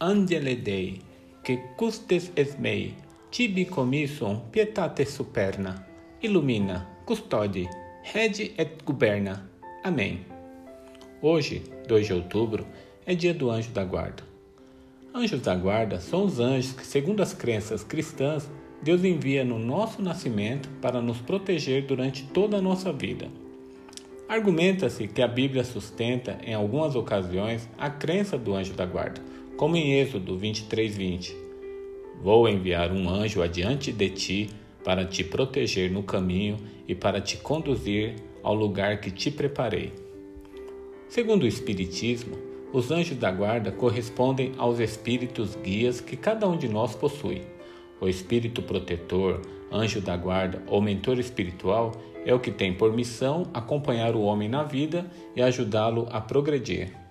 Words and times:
angele 0.00 0.54
Dei, 0.54 1.00
que 1.42 1.56
custes 1.76 2.30
es 2.36 2.56
mei, 2.58 2.94
tibi 3.30 3.64
commissum 3.64 4.40
pietate 4.52 5.04
superna, 5.04 5.86
illumina, 6.22 6.86
custode, 7.04 7.68
rege 8.02 8.54
et 8.56 8.82
guberna. 8.84 9.48
Amém. 9.82 10.20
Hoje, 11.20 11.62
2 11.88 12.06
de 12.06 12.12
outubro, 12.12 12.66
é 13.04 13.14
dia 13.14 13.34
do 13.34 13.50
anjo 13.50 13.70
da 13.70 13.84
guarda. 13.84 14.22
Anjos 15.12 15.40
da 15.40 15.54
guarda 15.56 15.98
são 15.98 16.24
os 16.24 16.38
anjos 16.38 16.72
que, 16.72 16.86
segundo 16.86 17.22
as 17.22 17.34
crenças 17.34 17.82
cristãs, 17.82 18.48
Deus 18.80 19.02
envia 19.02 19.44
no 19.44 19.58
nosso 19.58 20.00
nascimento 20.00 20.68
para 20.80 21.02
nos 21.02 21.18
proteger 21.18 21.86
durante 21.86 22.24
toda 22.26 22.58
a 22.58 22.62
nossa 22.62 22.92
vida. 22.92 23.28
Argumenta-se 24.28 25.08
que 25.08 25.22
a 25.22 25.26
Bíblia 25.26 25.64
sustenta, 25.64 26.38
em 26.44 26.54
algumas 26.54 26.94
ocasiões, 26.94 27.68
a 27.76 27.90
crença 27.90 28.38
do 28.38 28.54
anjo 28.54 28.74
da 28.74 28.86
guarda, 28.86 29.20
como 29.58 29.76
em 29.76 29.94
Êxodo 29.94 30.38
23:20. 30.38 31.36
Vou 32.22 32.48
enviar 32.48 32.92
um 32.92 33.10
anjo 33.10 33.42
adiante 33.42 33.90
de 33.90 34.08
ti 34.08 34.50
para 34.84 35.04
te 35.04 35.24
proteger 35.24 35.90
no 35.90 36.04
caminho 36.04 36.56
e 36.86 36.94
para 36.94 37.20
te 37.20 37.36
conduzir 37.36 38.14
ao 38.40 38.54
lugar 38.54 39.00
que 39.00 39.10
te 39.10 39.32
preparei. 39.32 39.92
Segundo 41.08 41.42
o 41.42 41.46
Espiritismo, 41.46 42.38
os 42.72 42.92
anjos 42.92 43.16
da 43.16 43.32
guarda 43.32 43.72
correspondem 43.72 44.52
aos 44.58 44.78
espíritos 44.78 45.56
guias 45.56 46.00
que 46.00 46.16
cada 46.16 46.46
um 46.46 46.56
de 46.56 46.68
nós 46.68 46.94
possui. 46.94 47.42
O 48.00 48.08
espírito 48.08 48.62
protetor, 48.62 49.42
anjo 49.72 50.00
da 50.00 50.16
guarda 50.16 50.62
ou 50.68 50.80
mentor 50.80 51.18
espiritual 51.18 51.90
é 52.24 52.32
o 52.32 52.38
que 52.38 52.52
tem 52.52 52.72
por 52.72 52.92
missão 52.92 53.50
acompanhar 53.52 54.14
o 54.14 54.22
homem 54.22 54.48
na 54.48 54.62
vida 54.62 55.10
e 55.34 55.42
ajudá-lo 55.42 56.06
a 56.12 56.20
progredir. 56.20 57.07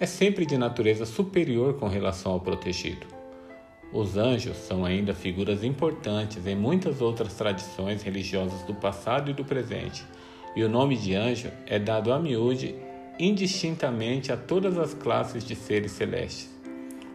É 0.00 0.06
sempre 0.06 0.46
de 0.46 0.56
natureza 0.56 1.04
superior 1.04 1.74
com 1.74 1.88
relação 1.88 2.30
ao 2.30 2.40
protegido. 2.40 3.04
Os 3.92 4.16
anjos 4.16 4.56
são 4.56 4.84
ainda 4.84 5.12
figuras 5.12 5.64
importantes 5.64 6.46
em 6.46 6.54
muitas 6.54 7.00
outras 7.00 7.34
tradições 7.34 8.04
religiosas 8.04 8.62
do 8.62 8.74
passado 8.74 9.28
e 9.28 9.34
do 9.34 9.44
presente, 9.44 10.04
e 10.54 10.62
o 10.62 10.68
nome 10.68 10.96
de 10.96 11.16
anjo 11.16 11.50
é 11.66 11.80
dado 11.80 12.12
a 12.12 12.18
miúde 12.20 12.76
indistintamente 13.18 14.30
a 14.30 14.36
todas 14.36 14.78
as 14.78 14.94
classes 14.94 15.42
de 15.42 15.56
seres 15.56 15.90
celestes. 15.90 16.48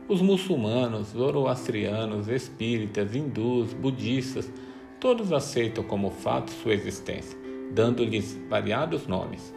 Os 0.10 0.22
muçulmanos, 0.22 1.12
zoroastrianos, 1.12 2.28
espíritas, 2.28 3.16
hindus, 3.16 3.72
budistas, 3.72 4.52
todos 5.00 5.32
aceitam 5.32 5.86
como 5.86 6.12
fato 6.12 6.52
sua 6.52 6.74
existência, 6.74 7.38
dando-lhes 7.72 8.38
variados 8.50 9.08
nomes. 9.08 9.54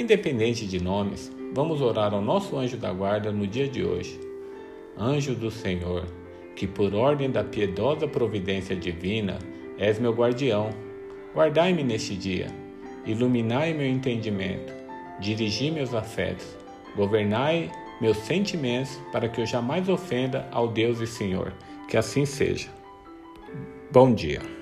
Independente 0.00 0.66
de 0.66 0.82
nomes, 0.82 1.30
vamos 1.52 1.82
orar 1.82 2.14
ao 2.14 2.22
nosso 2.22 2.56
anjo 2.56 2.78
da 2.78 2.90
guarda 2.90 3.30
no 3.30 3.46
dia 3.46 3.68
de 3.68 3.84
hoje. 3.84 4.18
Anjo 4.96 5.34
do 5.34 5.50
Senhor, 5.50 6.06
que 6.56 6.66
por 6.66 6.94
ordem 6.94 7.30
da 7.30 7.44
piedosa 7.44 8.08
providência 8.08 8.74
divina 8.74 9.38
és 9.76 9.98
meu 9.98 10.14
guardião, 10.14 10.70
guardai-me 11.34 11.84
neste 11.84 12.16
dia, 12.16 12.46
iluminai 13.04 13.74
meu 13.74 13.86
entendimento 13.86 14.72
dirigi 15.20 15.70
meus 15.70 15.92
afetos, 15.92 16.56
governai 16.96 17.70
meus 18.00 18.16
sentimentos 18.16 18.98
para 19.12 19.28
que 19.28 19.42
eu 19.42 19.44
jamais 19.44 19.86
ofenda 19.86 20.48
ao 20.50 20.66
Deus 20.66 20.98
e 21.00 21.06
Senhor. 21.06 21.52
Que 21.86 21.98
assim 21.98 22.24
seja. 22.24 22.70
Bom 23.92 24.14
dia. 24.14 24.59